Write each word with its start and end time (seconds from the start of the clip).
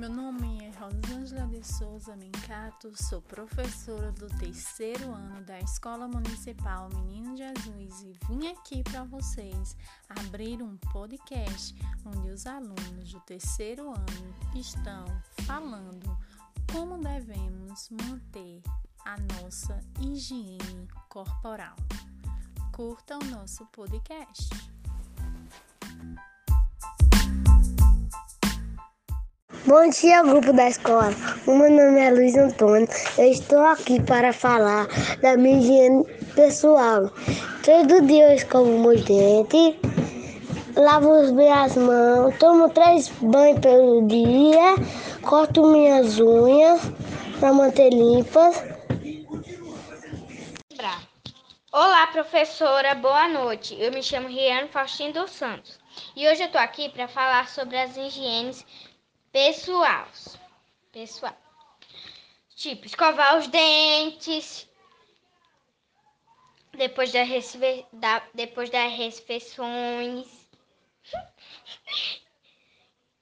Meu 0.00 0.08
nome 0.08 0.64
é 0.64 0.70
Rosângela 0.78 1.46
de 1.48 1.62
Souza 1.62 2.16
Mincato, 2.16 2.90
sou 2.96 3.20
professora 3.20 4.10
do 4.12 4.28
terceiro 4.38 5.12
ano 5.12 5.44
da 5.44 5.60
Escola 5.60 6.08
Municipal 6.08 6.88
Menino 6.94 7.36
Jesus 7.36 8.00
e 8.00 8.16
vim 8.26 8.48
aqui 8.48 8.82
para 8.82 9.04
vocês 9.04 9.76
abrir 10.08 10.62
um 10.62 10.78
podcast 10.90 11.74
onde 12.06 12.30
os 12.30 12.46
alunos 12.46 13.12
do 13.12 13.20
terceiro 13.20 13.90
ano 13.90 14.34
estão 14.54 15.04
falando 15.44 16.16
como 16.72 16.96
devemos 16.96 17.90
manter 17.90 18.62
a 19.04 19.18
nossa 19.34 19.78
higiene 20.00 20.88
corporal. 21.10 21.76
Curta 22.72 23.18
o 23.18 23.24
nosso 23.26 23.66
podcast. 23.66 24.48
Bom 29.66 29.90
dia, 29.90 30.22
grupo 30.22 30.54
da 30.54 30.68
escola. 30.68 31.12
O 31.46 31.54
meu 31.54 31.70
nome 31.70 32.00
é 32.00 32.10
Luiz 32.10 32.34
Antônio. 32.34 32.88
Eu 33.18 33.30
estou 33.30 33.60
aqui 33.60 34.00
para 34.02 34.32
falar 34.32 34.86
da 35.20 35.36
minha 35.36 35.58
higiene 35.58 36.04
pessoal. 36.34 37.10
Todo 37.62 38.06
dia 38.06 38.30
eu 38.30 38.36
escovo 38.36 38.78
meus 38.78 39.04
dentes, 39.04 39.76
lavo 40.74 41.32
bem 41.34 41.52
as 41.52 41.76
mãos, 41.76 42.34
tomo 42.38 42.70
três 42.70 43.10
banhos 43.20 43.60
pelo 43.60 44.06
dia, 44.06 44.76
corto 45.20 45.66
minhas 45.66 46.18
unhas 46.18 46.80
para 47.38 47.52
manter 47.52 47.90
limpas. 47.90 48.64
Olá, 51.72 52.06
professora, 52.08 52.94
boa 52.94 53.28
noite. 53.28 53.76
Eu 53.78 53.92
me 53.92 54.02
chamo 54.02 54.26
Riano 54.26 54.68
Faustino 54.68 55.12
dos 55.12 55.30
Santos 55.30 55.78
e 56.16 56.26
hoje 56.26 56.40
eu 56.40 56.46
estou 56.46 56.60
aqui 56.60 56.88
para 56.88 57.06
falar 57.06 57.46
sobre 57.46 57.76
as 57.76 57.96
higienes 57.96 58.64
pessoal. 59.32 60.06
Pessoal. 60.92 61.36
Tipo, 62.56 62.86
escovar 62.86 63.38
os 63.38 63.46
dentes. 63.46 64.68
Depois, 66.72 67.12
da, 67.12 67.20
da, 67.92 68.22
depois 68.34 68.70
das 68.70 68.92
refeições. 68.92 70.26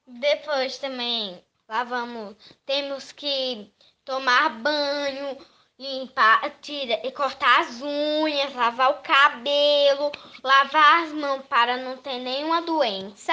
Depois 0.06 0.78
também 0.78 1.42
lavamos. 1.68 2.36
Temos 2.64 3.12
que 3.12 3.72
tomar 4.04 4.48
banho, 4.60 5.38
limpar, 5.78 6.58
tira 6.60 7.00
e 7.06 7.12
cortar 7.12 7.60
as 7.60 7.80
unhas, 7.82 8.54
lavar 8.54 8.90
o 8.90 9.02
cabelo, 9.02 10.10
lavar 10.42 11.04
as 11.04 11.12
mãos 11.12 11.46
para 11.46 11.76
não 11.76 11.96
ter 11.98 12.18
nenhuma 12.18 12.62
doença. 12.62 13.32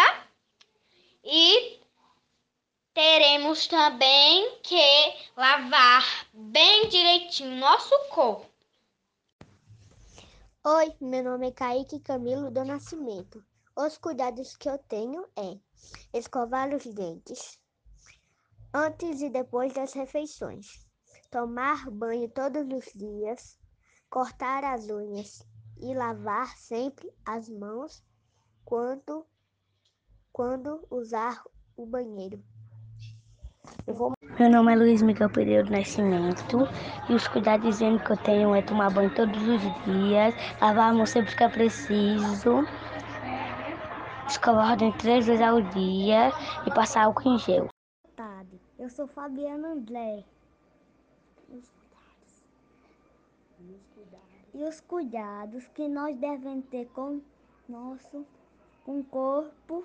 E 1.23 1.79
teremos 2.95 3.67
também 3.67 4.57
que 4.63 5.13
lavar 5.35 6.01
bem 6.33 6.87
direitinho 6.87 7.59
nosso 7.59 7.93
corpo. 8.09 8.49
Oi, 10.63 10.95
meu 11.01 11.21
nome 11.21 11.49
é 11.49 11.51
Kaique 11.51 11.99
Camilo 11.99 12.49
do 12.49 12.63
Nascimento. 12.63 13.43
Os 13.75 13.97
cuidados 13.97 14.55
que 14.55 14.69
eu 14.69 14.77
tenho 14.77 15.27
é 15.35 15.59
escovar 16.17 16.73
os 16.73 16.85
dentes 16.85 17.59
antes 18.73 19.21
e 19.21 19.29
depois 19.29 19.73
das 19.73 19.91
refeições, 19.91 20.87
tomar 21.29 21.91
banho 21.91 22.29
todos 22.29 22.65
os 22.65 22.93
dias, 22.95 23.59
cortar 24.09 24.63
as 24.63 24.89
unhas 24.89 25.45
e 25.81 25.93
lavar 25.93 26.55
sempre 26.57 27.13
as 27.25 27.49
mãos 27.49 28.01
quando, 28.63 29.27
quando 30.31 30.87
usar 30.89 31.43
o 31.75 31.85
banheiro. 31.85 32.41
Vou... 33.87 34.13
Meu 34.39 34.49
nome 34.49 34.73
é 34.73 34.75
Luiz 34.75 35.01
Miguel 35.01 35.29
Pereira 35.29 35.63
do 35.63 35.71
Nascimento 35.71 36.57
e 37.09 37.13
os 37.13 37.27
cuidados 37.27 37.77
que 37.77 38.11
eu 38.11 38.17
tenho 38.17 38.53
é 38.53 38.61
tomar 38.61 38.91
banho 38.91 39.13
todos 39.15 39.41
os 39.41 39.61
dias, 39.85 40.33
lavar 40.61 40.91
a 40.91 40.93
mão 40.93 41.05
sempre 41.05 41.35
que 41.35 41.43
é 41.43 41.49
preciso, 41.49 42.65
escovar 44.27 44.73
o 44.73 44.75
dente 44.75 44.97
três 44.97 45.25
vezes 45.25 45.41
ao 45.41 45.61
dia 45.61 46.31
e 46.65 46.73
passar 46.73 47.05
álcool 47.05 47.35
em 47.35 47.37
gel. 47.39 47.67
Boa 48.03 48.15
tarde, 48.15 48.59
eu 48.77 48.89
sou 48.89 49.07
Fabiana 49.07 49.69
André. 49.69 50.23
E 54.53 54.63
os 54.63 54.79
cuidados 54.81 55.67
que 55.67 55.87
nós 55.87 56.17
devemos 56.17 56.65
ter 56.65 56.87
com 56.93 57.21
nosso 57.67 58.25
com 58.85 59.03
corpo 59.03 59.83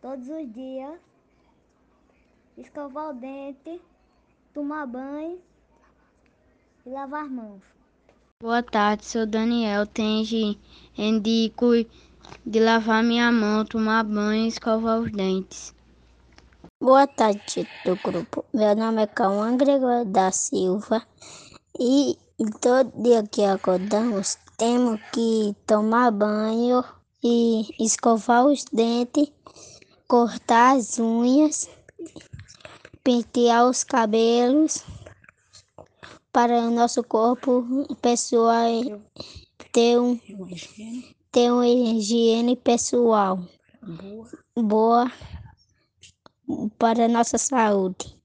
todos 0.00 0.28
os 0.28 0.52
dias 0.52 0.98
escovar 2.56 3.10
o 3.10 3.14
dente, 3.14 3.80
tomar 4.52 4.86
banho 4.86 5.38
e 6.84 6.90
lavar 6.90 7.24
as 7.24 7.30
mãos. 7.30 7.62
Boa 8.40 8.62
tarde, 8.62 9.04
sou 9.04 9.26
Daniel. 9.26 9.86
Tenho 9.86 10.58
indico 10.96 11.72
de 12.44 12.60
lavar 12.60 13.02
minha 13.02 13.30
mão, 13.30 13.64
tomar 13.64 14.04
banho 14.04 14.44
e 14.44 14.48
escovar 14.48 15.00
os 15.00 15.10
dentes. 15.12 15.74
Boa 16.80 17.06
tarde, 17.06 17.68
do 17.84 17.96
grupo. 17.96 18.44
Meu 18.52 18.74
nome 18.74 19.02
é 19.02 19.06
Cauã 19.06 19.56
Gregório 19.56 20.04
da 20.04 20.32
Silva 20.32 21.06
e 21.78 22.18
todo 22.60 22.90
dia 23.00 23.22
que 23.22 23.44
acordamos 23.44 24.36
temos 24.56 25.00
que 25.12 25.54
tomar 25.66 26.10
banho 26.10 26.84
e 27.22 27.68
escovar 27.78 28.46
os 28.46 28.64
dentes, 28.72 29.30
cortar 30.08 30.76
as 30.76 30.98
unhas 30.98 31.68
pentear 33.02 33.66
os 33.66 33.84
cabelos 33.84 34.84
para 36.32 36.60
o 36.60 36.70
nosso 36.70 37.02
corpo 37.02 37.64
pessoal 38.00 38.68
ter, 39.72 39.98
um, 39.98 40.18
ter 41.30 41.50
uma 41.50 41.66
higiene 41.66 42.56
pessoal 42.56 43.38
boa 44.56 45.10
para 46.78 47.04
a 47.04 47.08
nossa 47.08 47.38
saúde. 47.38 48.16